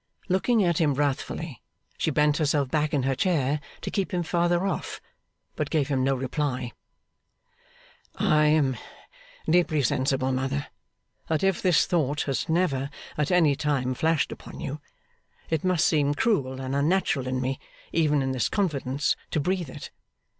[0.29, 1.61] Looking at him wrathfully,
[1.95, 4.99] she bent herself back in her chair to keep him further off,
[5.55, 6.71] but gave him no reply.
[8.15, 8.77] 'I am
[9.47, 10.65] deeply sensible, mother,
[11.27, 14.81] that if this thought has never at any time flashed upon you,
[15.51, 17.59] it must seem cruel and unnatural in me,
[17.91, 19.91] even in this confidence, to breathe it.